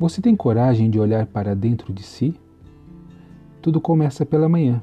[0.00, 2.34] Você tem coragem de olhar para dentro de si?
[3.60, 4.82] Tudo começa pela manhã,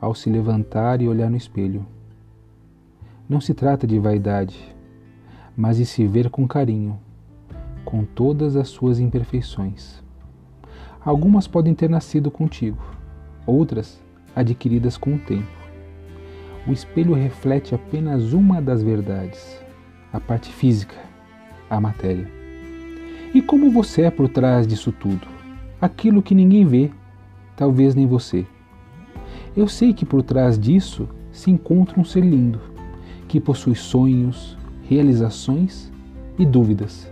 [0.00, 1.84] ao se levantar e olhar no espelho.
[3.28, 4.56] Não se trata de vaidade,
[5.56, 6.96] mas de se ver com carinho,
[7.84, 10.00] com todas as suas imperfeições.
[11.04, 12.80] Algumas podem ter nascido contigo,
[13.44, 14.00] outras
[14.36, 15.50] adquiridas com o tempo.
[16.64, 19.60] O espelho reflete apenas uma das verdades,
[20.12, 20.94] a parte física,
[21.68, 22.35] a matéria.
[23.34, 25.26] E como você é por trás disso tudo?
[25.80, 26.90] Aquilo que ninguém vê,
[27.56, 28.46] talvez nem você.
[29.56, 32.60] Eu sei que por trás disso se encontra um ser lindo,
[33.28, 34.56] que possui sonhos,
[34.88, 35.92] realizações
[36.38, 37.10] e dúvidas.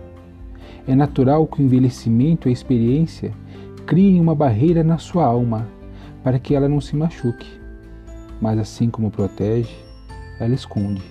[0.87, 3.33] É natural que o envelhecimento e a experiência
[3.85, 5.67] criem uma barreira na sua alma
[6.23, 7.47] para que ela não se machuque.
[8.41, 9.75] Mas assim como protege,
[10.39, 11.01] ela esconde,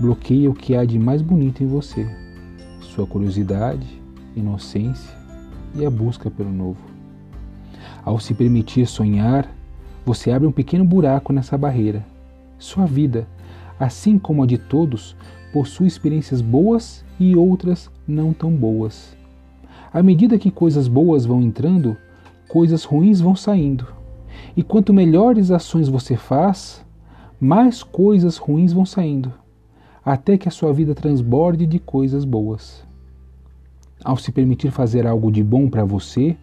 [0.00, 2.06] bloqueia o que há de mais bonito em você,
[2.80, 4.00] sua curiosidade,
[4.36, 5.12] inocência
[5.74, 6.78] e a busca pelo novo.
[8.04, 9.50] Ao se permitir sonhar,
[10.04, 12.06] você abre um pequeno buraco nessa barreira.
[12.58, 13.26] Sua vida,
[13.80, 15.16] assim como a de todos,
[15.52, 19.16] possui experiências boas e outras não tão boas.
[19.92, 21.96] À medida que coisas boas vão entrando,
[22.48, 23.86] coisas ruins vão saindo.
[24.56, 26.84] E quanto melhores ações você faz,
[27.40, 29.32] mais coisas ruins vão saindo,
[30.04, 32.86] até que a sua vida transborde de coisas boas.
[34.04, 36.36] Ao se permitir fazer algo de bom para você,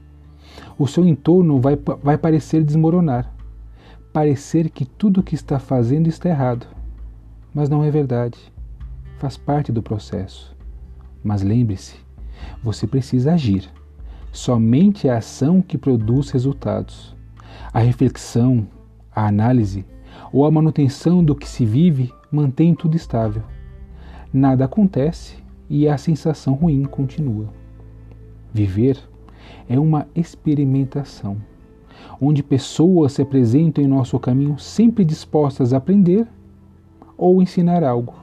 [0.78, 3.32] o seu entorno vai, vai parecer desmoronar,
[4.12, 6.68] parecer que tudo o que está fazendo está errado.
[7.54, 8.38] Mas não é verdade.
[9.18, 10.56] Faz parte do processo.
[11.24, 11.96] Mas lembre-se,
[12.62, 13.70] você precisa agir.
[14.32, 17.16] Somente a ação que produz resultados.
[17.72, 18.68] A reflexão,
[19.16, 19.86] a análise
[20.32, 23.44] ou a manutenção do que se vive mantém tudo estável.
[24.34, 25.43] Nada acontece
[25.74, 27.48] e a sensação ruim continua.
[28.54, 28.96] Viver
[29.68, 31.38] é uma experimentação,
[32.22, 36.28] onde pessoas se apresentam em nosso caminho sempre dispostas a aprender
[37.18, 38.14] ou ensinar algo.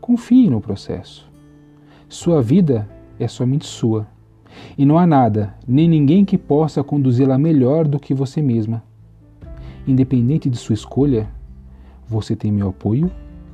[0.00, 1.30] Confie no processo.
[2.08, 4.08] Sua vida é somente sua,
[4.76, 8.82] e não há nada, nem ninguém que possa conduzi-la melhor do que você mesma.
[9.86, 11.28] Independente de sua escolha,
[12.08, 13.08] você tem meu apoio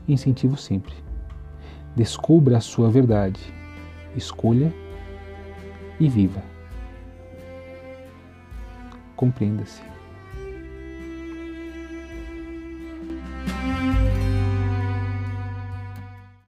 [0.08, 0.94] e incentivo sempre.
[1.94, 3.40] Descubra a sua verdade,
[4.16, 4.72] escolha
[6.00, 6.42] e viva.
[9.14, 9.91] Compreenda-se.